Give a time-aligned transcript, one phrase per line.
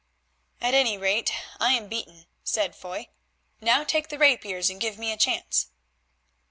[0.61, 3.09] "At any rate I am beaten," said Foy;
[3.61, 5.67] "now take the rapiers and give me a chance."